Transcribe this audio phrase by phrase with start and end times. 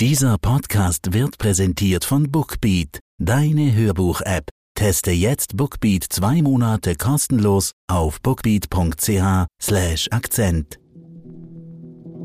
[0.00, 4.48] Dieser Podcast wird präsentiert von Bookbeat, deine Hörbuch-App.
[4.74, 10.78] Teste jetzt Bookbeat zwei Monate kostenlos auf bookbeat.ch/slash Akzent.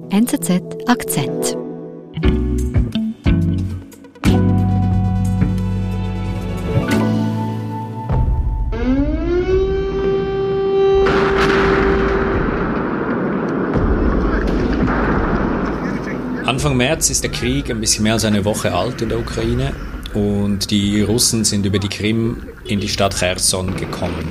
[0.09, 1.57] NZZ Akzent.
[16.55, 19.73] Anfang März ist der Krieg ein bisschen mehr als eine Woche alt in der Ukraine
[20.13, 24.25] und die Russen sind über die Krim in die Stadt Cherson gekommen.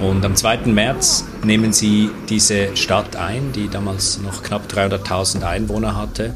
[0.00, 0.66] Und am 2.
[0.66, 6.32] März nehmen sie diese Stadt ein, die damals noch knapp 300.000 Einwohner hatte.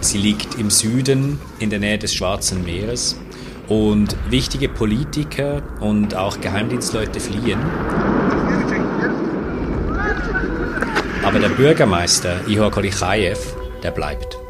[0.00, 3.16] Sie liegt im Süden in der Nähe des Schwarzen Meeres
[3.68, 7.60] und wichtige Politiker und auch Geheimdienstleute fliehen.
[11.22, 13.38] Aber der Bürgermeister Ihor Kolichajew,
[13.84, 14.41] der bleibt.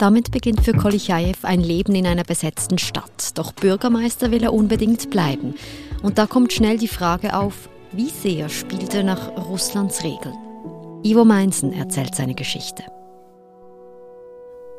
[0.00, 3.36] Damit beginnt für Kolichajew ein Leben in einer besetzten Stadt.
[3.36, 5.54] Doch Bürgermeister will er unbedingt bleiben.
[6.02, 10.34] Und da kommt schnell die Frage auf, wie sehr spielt er nach Russlands Regeln?
[11.02, 12.82] Ivo Meinsen erzählt seine Geschichte.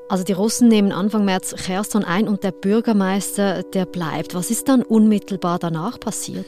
[0.10, 4.34] Also die Russen nehmen Anfang März Cherson ein und der Bürgermeister, der bleibt.
[4.34, 6.48] Was ist dann unmittelbar danach passiert?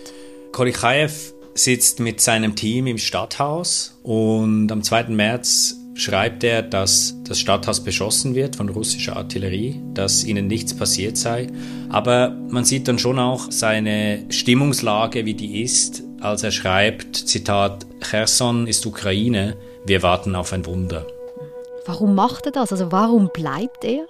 [0.52, 1.12] Kolichajew
[1.54, 5.10] sitzt mit seinem Team im Stadthaus und am 2.
[5.10, 11.18] März schreibt er, dass das Stadthaus beschossen wird von russischer Artillerie, dass ihnen nichts passiert
[11.18, 11.48] sei.
[11.90, 17.86] Aber man sieht dann schon auch seine Stimmungslage, wie die ist, als er schreibt, Zitat,
[18.02, 21.06] Cherson ist Ukraine, wir warten auf ein Wunder.
[21.86, 22.72] Warum macht er das?
[22.72, 24.06] Also warum bleibt er?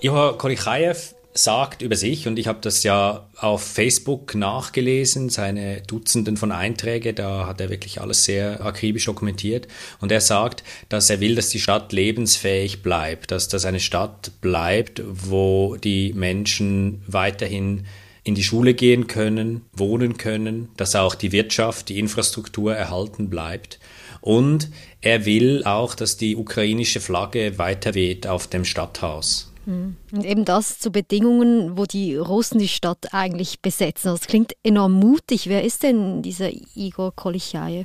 [0.00, 0.96] Ihor Kolichajew
[1.42, 7.14] sagt über sich, und ich habe das ja auf Facebook nachgelesen, seine Dutzenden von Einträgen,
[7.14, 9.68] da hat er wirklich alles sehr akribisch dokumentiert.
[10.00, 14.32] Und er sagt, dass er will, dass die Stadt lebensfähig bleibt, dass das eine Stadt
[14.40, 17.86] bleibt, wo die Menschen weiterhin
[18.24, 23.78] in die Schule gehen können, wohnen können, dass auch die Wirtschaft, die Infrastruktur erhalten bleibt.
[24.20, 24.70] Und
[25.00, 29.50] er will auch, dass die ukrainische Flagge weiter weht auf dem Stadthaus.
[29.68, 29.96] Mhm.
[30.12, 34.08] Und eben das zu Bedingungen, wo die Russen die Stadt eigentlich besetzen.
[34.08, 35.48] Das klingt enorm mutig.
[35.48, 37.84] Wer ist denn dieser Igor Kolichajew?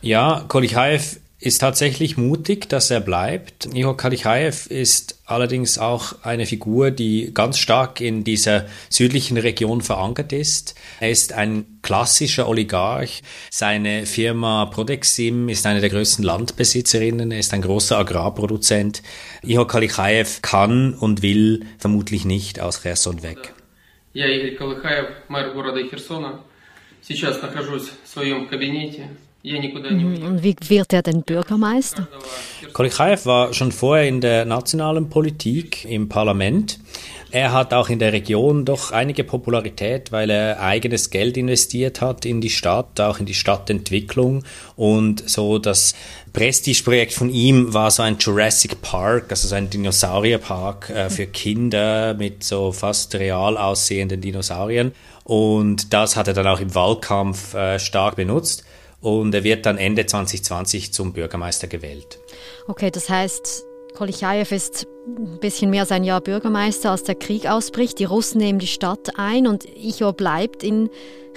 [0.00, 3.69] Ja, Kolichajew ist tatsächlich mutig, dass er bleibt.
[3.71, 10.33] Ihor Kalichaev ist allerdings auch eine Figur, die ganz stark in dieser südlichen Region verankert
[10.33, 10.73] ist.
[10.99, 13.21] Er ist ein klassischer Oligarch.
[13.51, 17.31] Seine Firma Prodexim ist eine der größten Landbesitzerinnen.
[17.31, 19.03] Er ist ein großer Agrarproduzent.
[19.43, 23.53] Ihor Kalichaev kann und will vermutlich nicht aus Cherson weg.
[24.13, 26.39] Я Игорь Калыхаев, мэр города Херсона.
[27.07, 29.07] Сейчас нахожусь в своем кабинете.
[29.44, 30.22] Mhm.
[30.22, 32.06] Und wie wird er denn Bürgermeister?
[32.72, 36.78] Kolikaev war schon vorher in der nationalen Politik im Parlament.
[37.32, 42.26] Er hat auch in der Region doch einige Popularität, weil er eigenes Geld investiert hat
[42.26, 44.44] in die Stadt, auch in die Stadtentwicklung.
[44.76, 45.94] Und so das
[46.34, 52.14] Prestigeprojekt von ihm war so ein Jurassic Park, also so ein Dinosaurierpark äh, für Kinder
[52.14, 54.92] mit so fast real aussehenden Dinosauriern.
[55.24, 58.64] Und das hat er dann auch im Wahlkampf äh, stark benutzt
[59.02, 62.18] und er wird dann Ende 2020 zum Bürgermeister gewählt.
[62.66, 67.46] Okay, das heißt, Kolichajew ist ein bisschen mehr als ein Jahr Bürgermeister, als der Krieg
[67.46, 67.98] ausbricht.
[67.98, 70.88] Die Russen nehmen die Stadt ein und Ichor bleibt in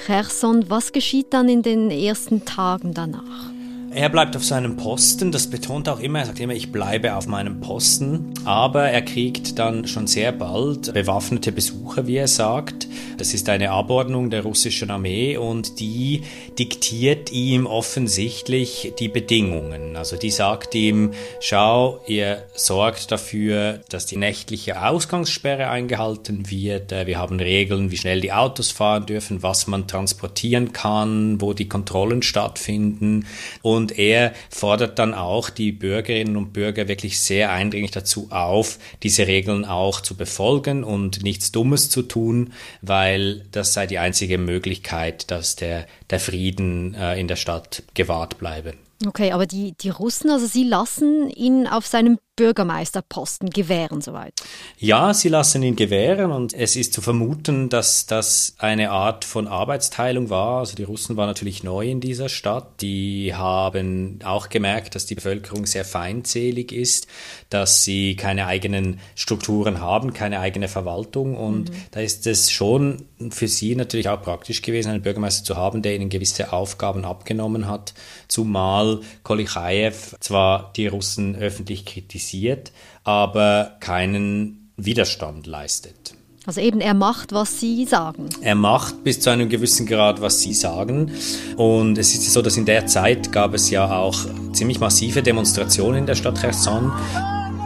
[0.06, 0.70] Cherson.
[0.70, 3.55] Was geschieht dann in den ersten Tagen danach?
[3.98, 7.28] Er bleibt auf seinem Posten, das betont auch immer, er sagt immer, ich bleibe auf
[7.28, 12.90] meinem Posten, aber er kriegt dann schon sehr bald bewaffnete Besucher, wie er sagt.
[13.18, 16.24] Das ist eine Abordnung der russischen Armee und die
[16.60, 19.96] diktiert ihm offensichtlich die Bedingungen.
[19.96, 27.18] Also die sagt ihm, schau, ihr sorgt dafür, dass die nächtliche Ausgangssperre eingehalten wird, wir
[27.18, 32.24] haben Regeln, wie schnell die Autos fahren dürfen, was man transportieren kann, wo die Kontrollen
[32.24, 33.26] stattfinden
[33.62, 38.80] und und er fordert dann auch die Bürgerinnen und Bürger wirklich sehr eindringlich dazu auf,
[39.04, 42.52] diese Regeln auch zu befolgen und nichts Dummes zu tun,
[42.82, 48.40] weil das sei die einzige Möglichkeit, dass der, der Frieden äh, in der Stadt gewahrt
[48.40, 48.74] bleibe.
[49.06, 54.34] Okay, aber die, die Russen, also sie lassen ihn auf seinem Bürgermeisterposten gewähren soweit.
[54.78, 59.48] Ja, sie lassen ihn gewähren und es ist zu vermuten, dass das eine Art von
[59.48, 60.60] Arbeitsteilung war.
[60.60, 62.82] Also die Russen waren natürlich neu in dieser Stadt.
[62.82, 67.08] Die haben auch gemerkt, dass die Bevölkerung sehr feindselig ist,
[67.50, 71.76] dass sie keine eigenen Strukturen haben, keine eigene Verwaltung und mhm.
[71.92, 75.96] da ist es schon für sie natürlich auch praktisch gewesen, einen Bürgermeister zu haben, der
[75.96, 77.94] ihnen gewisse Aufgaben abgenommen hat,
[78.28, 82.72] zumal Kolichaev zwar die Russen öffentlich kritisiert, kritisiert,
[83.04, 86.16] aber keinen Widerstand leistet.
[86.48, 88.30] Also eben, er macht, was Sie sagen.
[88.42, 91.12] Er macht bis zu einem gewissen Grad, was Sie sagen.
[91.58, 94.16] Und es ist so, dass in der Zeit gab es ja auch
[94.54, 96.92] ziemlich massive Demonstrationen in der Stadt Cherson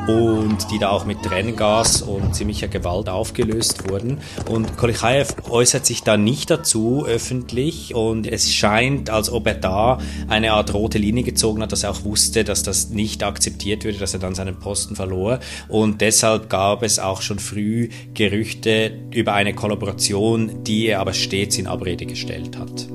[0.07, 4.19] und die da auch mit Tränengas und ziemlicher Gewalt aufgelöst wurden.
[4.50, 10.00] Und Kolichaev äußert sich da nicht dazu öffentlich und es scheint, als ob er da
[10.28, 13.98] eine Art rote Linie gezogen hat, dass er auch wusste, dass das nicht akzeptiert würde,
[13.98, 15.40] dass er dann seinen Posten verlor.
[15.68, 21.57] Und deshalb gab es auch schon früh Gerüchte über eine Kollaboration, die er aber stets
[21.57, 22.88] in Abrede gestellt hat.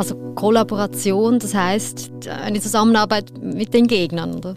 [0.00, 4.56] Also Kollaboration, das heißt eine Zusammenarbeit mit den Gegnern, oder?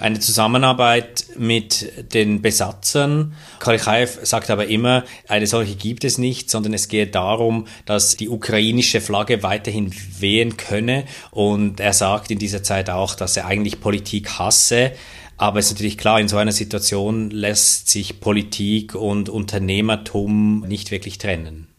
[0.00, 3.32] Eine Zusammenarbeit mit den Besatzern.
[3.60, 8.28] Karichaev sagt aber immer, eine solche gibt es nicht, sondern es geht darum, dass die
[8.28, 11.04] ukrainische Flagge weiterhin wehen könne.
[11.30, 14.90] Und er sagt in dieser Zeit auch, dass er eigentlich Politik hasse.
[15.36, 20.90] Aber es ist natürlich klar, in so einer Situation lässt sich Politik und Unternehmertum nicht
[20.90, 21.71] wirklich trennen.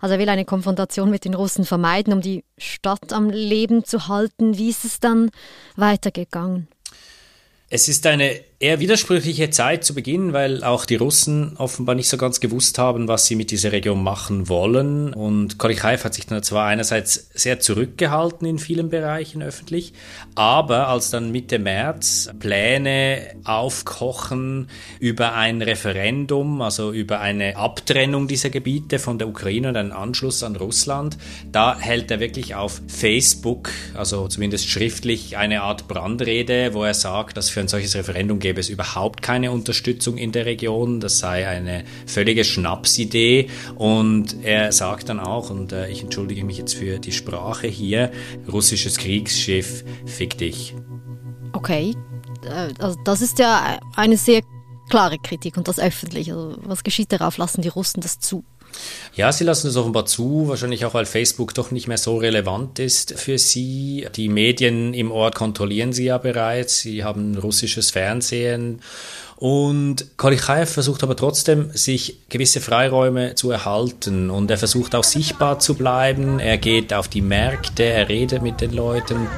[0.00, 4.08] Also er will eine Konfrontation mit den Russen vermeiden, um die Stadt am Leben zu
[4.08, 4.56] halten.
[4.58, 5.30] Wie ist es dann
[5.76, 6.68] weitergegangen?
[7.68, 12.18] Es ist eine eher widersprüchliche Zeit zu Beginn, weil auch die Russen offenbar nicht so
[12.18, 15.14] ganz gewusst haben, was sie mit dieser Region machen wollen.
[15.14, 19.94] Und Kolichaev hat sich dann zwar einerseits sehr zurückgehalten in vielen Bereichen öffentlich,
[20.34, 24.68] aber als dann Mitte März Pläne aufkochen
[24.98, 30.42] über ein Referendum, also über eine Abtrennung dieser Gebiete von der Ukraine und einen Anschluss
[30.42, 31.16] an Russland,
[31.50, 37.38] da hält er wirklich auf Facebook, also zumindest schriftlich, eine Art Brandrede, wo er sagt,
[37.38, 41.46] dass für ein solches Referendum gäbe es überhaupt keine Unterstützung in der Region, das sei
[41.46, 46.98] eine völlige Schnapsidee und er sagt dann auch, und äh, ich entschuldige mich jetzt für
[46.98, 48.10] die Sprache hier,
[48.50, 50.74] russisches Kriegsschiff, fick dich.
[51.52, 51.94] Okay,
[52.44, 54.40] äh, also das ist ja eine sehr
[54.88, 56.32] klare Kritik und das öffentlich.
[56.32, 57.38] Also was geschieht darauf?
[57.38, 58.42] Lassen die Russen das zu?
[59.14, 62.78] Ja, sie lassen es offenbar zu, wahrscheinlich auch, weil Facebook doch nicht mehr so relevant
[62.78, 64.06] ist für sie.
[64.14, 68.80] Die Medien im Ort kontrollieren sie ja bereits, sie haben russisches Fernsehen.
[69.36, 75.58] Und Kolichaev versucht aber trotzdem, sich gewisse Freiräume zu erhalten und er versucht auch sichtbar
[75.58, 76.38] zu bleiben.
[76.38, 79.28] Er geht auf die Märkte, er redet mit den Leuten.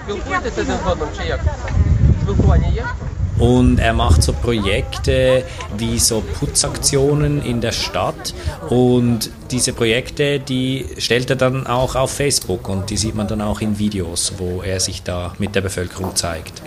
[3.38, 5.44] Und er macht so Projekte
[5.76, 8.34] wie so Putzaktionen in der Stadt.
[8.69, 13.40] Und diese Projekte, die stellt er dann auch auf Facebook und die sieht man dann
[13.40, 16.62] auch in Videos, wo er sich da mit der Bevölkerung zeigt.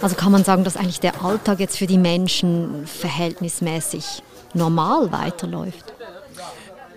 [0.00, 4.22] Also kann man sagen, dass eigentlich der Alltag jetzt für die Menschen verhältnismäßig
[4.54, 5.91] normal weiterläuft?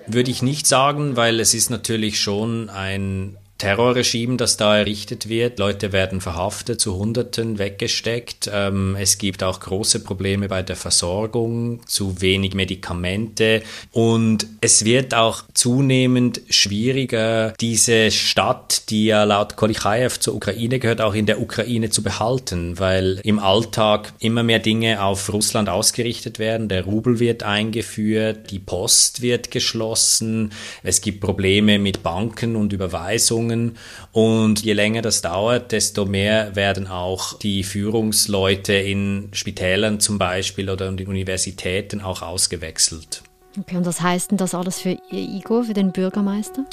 [0.08, 5.60] Würde ich nicht sagen, weil es ist natürlich schon ein Terrorregime, das da errichtet wird.
[5.60, 8.50] Leute werden verhaftet, zu Hunderten weggesteckt.
[8.52, 15.14] Ähm, es gibt auch große Probleme bei der Versorgung, zu wenig Medikamente und es wird
[15.14, 21.40] auch zunehmend schwieriger, diese Stadt, die ja laut Kolichaev zur Ukraine gehört, auch in der
[21.40, 26.68] Ukraine zu behalten, weil im Alltag immer mehr Dinge auf Russland ausgerichtet werden.
[26.68, 30.52] Der Rubel wird eingeführt, die Post wird geschlossen,
[30.84, 33.78] es gibt Probleme mit Banken und Überweisungen Entwicklungen.
[34.12, 40.70] Und je länger das dauert, desto mehr werden auch die Führungsleute in Spitälern zum Beispiel
[40.70, 43.24] oder in Universitäten auch ausgewechselt.
[43.60, 46.66] Okay, und was heißt denn das alles für Igor, für den Bürgermeister?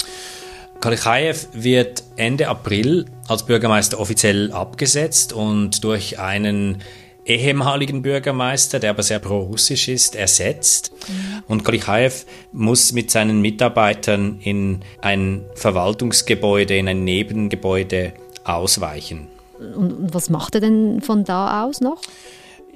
[0.81, 6.81] Kalichaev wird Ende April als Bürgermeister offiziell abgesetzt und durch einen
[7.25, 10.91] ehemaligen Bürgermeister, der aber sehr pro-russisch ist, ersetzt.
[11.07, 11.43] Mhm.
[11.47, 18.13] Und Kolichaev muss mit seinen Mitarbeitern in ein Verwaltungsgebäude, in ein Nebengebäude
[18.43, 19.27] ausweichen.
[19.75, 22.01] Und was macht er denn von da aus noch?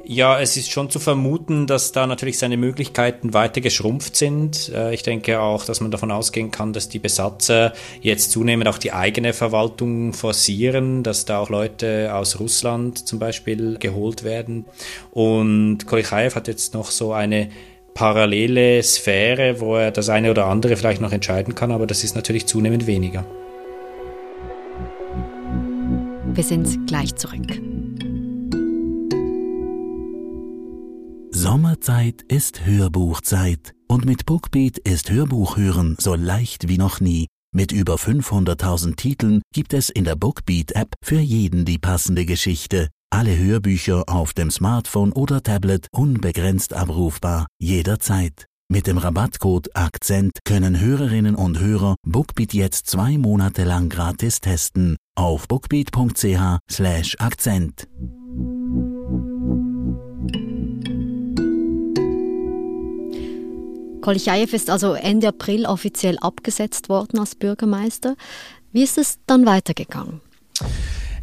[0.10, 4.72] Ja, es ist schon zu vermuten, dass da natürlich seine Möglichkeiten weiter geschrumpft sind.
[4.74, 8.78] Äh, ich denke auch, dass man davon ausgehen kann, dass die Besatzer jetzt zunehmend auch
[8.78, 14.64] die eigene Verwaltung forcieren, dass da auch Leute aus Russland zum Beispiel geholt werden.
[15.12, 17.50] Und Kolichaev hat jetzt noch so eine
[17.94, 22.16] parallele Sphäre, wo er das eine oder andere vielleicht noch entscheiden kann, aber das ist
[22.16, 23.26] natürlich zunehmend weniger.
[26.34, 27.60] Wir sind gleich zurück.
[31.50, 37.28] Sommerzeit ist Hörbuchzeit und mit Bookbeat ist Hörbuchhören so leicht wie noch nie.
[37.56, 42.90] Mit über 500.000 Titeln gibt es in der Bookbeat-App für jeden die passende Geschichte.
[43.10, 48.46] Alle Hörbücher auf dem Smartphone oder Tablet unbegrenzt abrufbar, jederzeit.
[48.70, 54.98] Mit dem Rabattcode Akzent können Hörerinnen und Hörer Bookbeat jetzt zwei Monate lang gratis testen
[55.16, 57.88] auf bookbeat.ch slash Akzent.
[64.08, 68.16] Kolchajew ist also Ende April offiziell abgesetzt worden als Bürgermeister.
[68.72, 70.22] Wie ist es dann weitergegangen?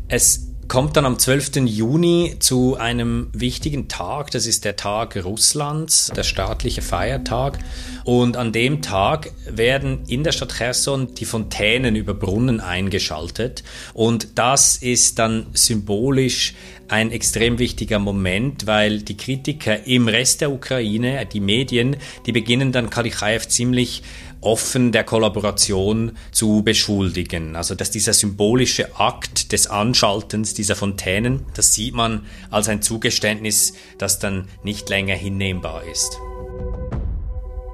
[0.07, 1.57] Es kommt dann am 12.
[1.67, 4.31] Juni zu einem wichtigen Tag.
[4.31, 7.59] Das ist der Tag Russlands, der staatliche Feiertag.
[8.05, 13.65] Und an dem Tag werden in der Stadt Cherson die Fontänen über Brunnen eingeschaltet.
[13.93, 16.55] Und das ist dann symbolisch
[16.89, 22.73] ein extrem wichtiger Moment, weil die Kritiker im Rest der Ukraine, die Medien, die beginnen
[22.73, 24.03] dann Kalichaev ziemlich
[24.45, 27.57] offen der Kollaboration zu beschuldigen.
[27.57, 33.75] Also dass dieser symbolische Akt des Anschaltens dieser Fontänen, das sieht man als ein Zugeständnis,
[33.99, 36.19] das dann nicht länger hinnehmbar ist.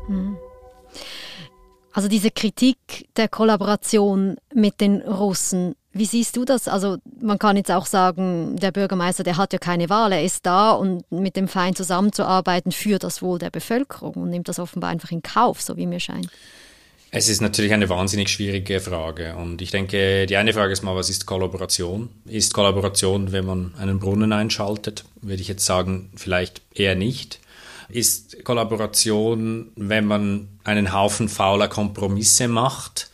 [0.07, 0.37] Hm.
[1.93, 6.69] Also diese Kritik der Kollaboration mit den Russen, wie siehst du das?
[6.69, 10.47] Also man kann jetzt auch sagen, der Bürgermeister, der hat ja keine Wahl, er ist
[10.47, 14.91] da und mit dem Feind zusammenzuarbeiten für das Wohl der Bevölkerung und nimmt das offenbar
[14.91, 16.29] einfach in Kauf, so wie mir scheint.
[17.13, 19.35] Es ist natürlich eine wahnsinnig schwierige Frage.
[19.35, 22.09] Und ich denke, die eine Frage ist mal, was ist Kollaboration?
[22.25, 25.05] Ist Kollaboration, wenn man einen Brunnen einschaltet?
[25.21, 27.41] Würde ich jetzt sagen, vielleicht eher nicht.
[27.89, 33.10] Ist Kollaboration, wenn man einen Haufen fauler Kompromisse macht?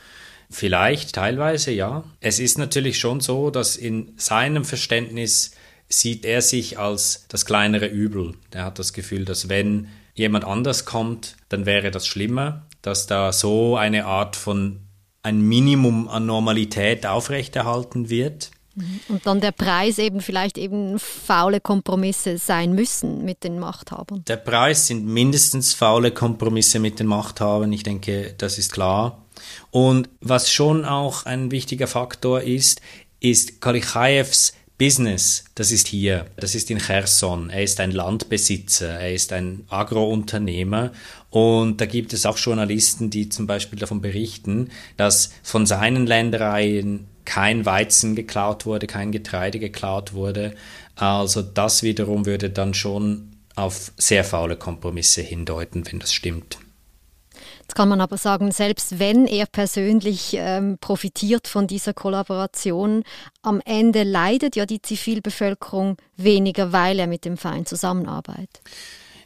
[0.50, 2.05] Vielleicht, teilweise, ja.
[2.21, 5.53] Es ist natürlich schon so, dass in seinem Verständnis
[5.88, 8.35] sieht er sich als das kleinere Übel.
[8.50, 13.33] Er hat das Gefühl, dass wenn jemand anders kommt, dann wäre das schlimmer dass da
[13.33, 14.79] so eine Art von
[15.23, 18.53] ein Minimum an Normalität aufrechterhalten wird.
[18.76, 19.00] Mhm.
[19.09, 24.23] Und dann der Preis eben vielleicht eben faule Kompromisse sein müssen mit den Machthabern.
[24.29, 27.73] Der Preis sind mindestens faule Kompromisse mit den Machthabern.
[27.73, 29.25] Ich denke, das ist klar.
[29.71, 32.81] Und was schon auch ein wichtiger Faktor ist,
[33.21, 37.49] ist Kalichaevs Business, das ist hier, das ist in Cherson.
[37.49, 40.93] Er ist ein Landbesitzer, er ist ein Agrounternehmer
[41.31, 47.07] und da gibt es auch Journalisten, die zum Beispiel davon berichten, dass von seinen Ländereien
[47.25, 50.55] kein Weizen geklaut wurde, kein Getreide geklaut wurde.
[50.95, 56.59] Also das wiederum würde dann schon auf sehr faule Kompromisse hindeuten, wenn das stimmt.
[57.76, 63.02] Kann man aber sagen, selbst wenn er persönlich ähm, profitiert von dieser Kollaboration,
[63.42, 68.62] am Ende leidet ja die Zivilbevölkerung weniger, weil er mit dem Feind zusammenarbeitet.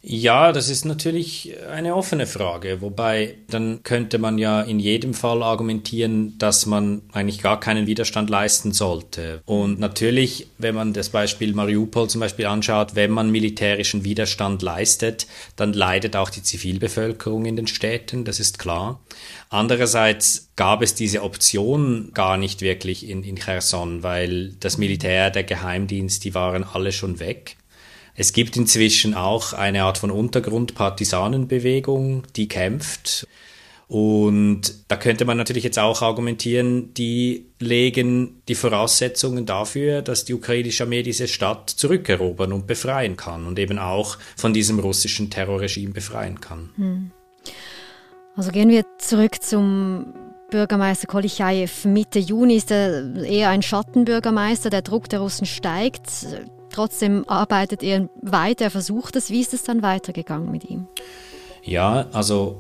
[0.02, 5.42] Ja, das ist natürlich eine offene Frage, wobei dann könnte man ja in jedem Fall
[5.42, 9.42] argumentieren, dass man eigentlich gar keinen Widerstand leisten sollte.
[9.44, 15.26] Und natürlich, wenn man das Beispiel Mariupol zum Beispiel anschaut, wenn man militärischen Widerstand leistet,
[15.56, 19.02] dann leidet auch die Zivilbevölkerung in den Städten, das ist klar.
[19.50, 25.44] Andererseits gab es diese Option gar nicht wirklich in, in Cherson, weil das Militär, der
[25.44, 27.56] Geheimdienst, die waren alle schon weg.
[28.14, 33.26] Es gibt inzwischen auch eine Art von Untergrund-Partisanenbewegung, die kämpft.
[33.90, 40.34] Und da könnte man natürlich jetzt auch argumentieren, die legen die Voraussetzungen dafür, dass die
[40.34, 45.92] ukrainische Armee diese Stadt zurückerobern und befreien kann und eben auch von diesem russischen Terrorregime
[45.92, 46.70] befreien kann.
[46.76, 47.10] Hm.
[48.36, 50.14] Also gehen wir zurück zum
[50.50, 51.70] Bürgermeister Kolichajew.
[51.84, 54.70] Mitte Juni ist er eher ein Schattenbürgermeister.
[54.70, 56.26] Der Druck der Russen steigt.
[56.80, 59.28] Trotzdem arbeitet er weiter, er versucht es.
[59.28, 60.86] Wie ist es dann weitergegangen mit ihm?
[61.62, 62.56] Ja, also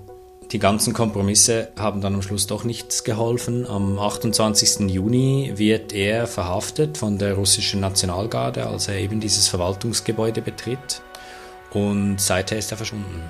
[0.52, 3.66] die ganzen Kompromisse haben dann am Schluss doch nichts geholfen.
[3.66, 4.90] Am 28.
[4.90, 11.00] Juni wird er verhaftet von der russischen Nationalgarde, als er eben dieses Verwaltungsgebäude betritt.
[11.72, 13.22] Und seither ist er verschwunden.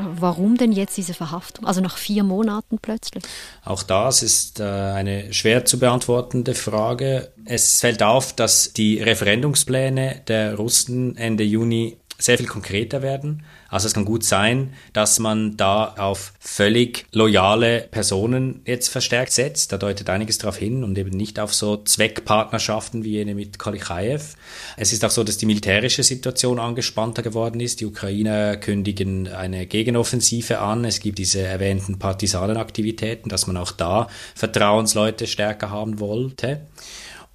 [0.00, 1.66] Warum denn jetzt diese Verhaftung?
[1.66, 3.22] Also nach vier Monaten plötzlich?
[3.64, 7.32] Auch das ist äh, eine schwer zu beantwortende Frage.
[7.44, 13.42] Es fällt auf, dass die Referendumspläne der Russen Ende Juni sehr viel konkreter werden.
[13.68, 19.72] Also es kann gut sein, dass man da auf völlig loyale Personen jetzt verstärkt setzt.
[19.72, 24.34] Da deutet einiges darauf hin und eben nicht auf so Zweckpartnerschaften wie jene mit Kolychaev.
[24.76, 27.80] Es ist auch so, dass die militärische Situation angespannter geworden ist.
[27.80, 30.84] Die Ukrainer kündigen eine Gegenoffensive an.
[30.84, 36.60] Es gibt diese erwähnten Partisanenaktivitäten, dass man auch da Vertrauensleute stärker haben wollte.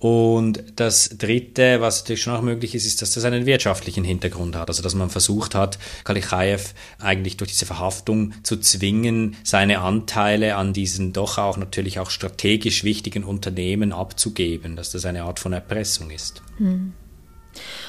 [0.07, 4.55] Und das Dritte, was natürlich schon auch möglich ist, ist, dass das einen wirtschaftlichen Hintergrund
[4.55, 4.69] hat.
[4.69, 10.73] Also dass man versucht hat, Kalichaev eigentlich durch diese Verhaftung zu zwingen, seine Anteile an
[10.73, 16.11] diesen doch auch natürlich auch strategisch wichtigen Unternehmen abzugeben, dass das eine Art von Erpressung
[16.11, 16.43] ist.
[16.57, 16.93] Hm.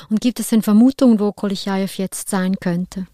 [0.09, 3.09] Und gibt es denn Vermutungen, wo Kolichaev jetzt sein könnte?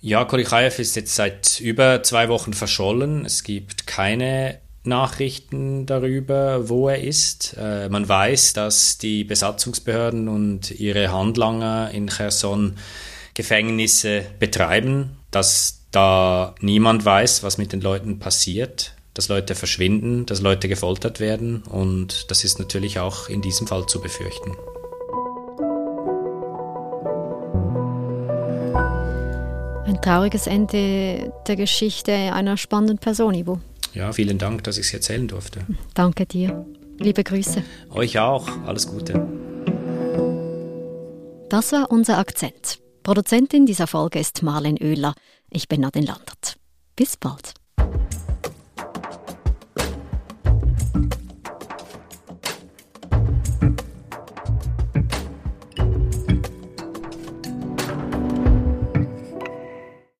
[0.00, 3.24] Ja, Kolichaev ist jetzt seit über zwei Wochen verschollen.
[3.24, 4.58] Es gibt keine
[4.88, 7.56] Nachrichten darüber, wo er ist.
[7.58, 12.76] Äh, man weiß, dass die Besatzungsbehörden und ihre Handlanger in Cherson
[13.34, 20.40] Gefängnisse betreiben, dass da niemand weiß, was mit den Leuten passiert, dass Leute verschwinden, dass
[20.40, 24.56] Leute gefoltert werden und das ist natürlich auch in diesem Fall zu befürchten.
[29.86, 33.58] Ein trauriges Ende der Geschichte einer spannenden Person, Ivo.
[33.94, 35.60] Ja, vielen Dank, dass ich es erzählen durfte.
[35.94, 36.66] Danke dir.
[36.98, 37.62] Liebe Grüße.
[37.90, 38.48] Euch auch.
[38.66, 39.26] Alles Gute.
[41.48, 42.80] Das war unser Akzent.
[43.02, 45.14] Produzentin dieser Folge ist Marlen Oehler.
[45.50, 46.56] Ich bin Nadine Landert.
[46.94, 47.54] Bis bald.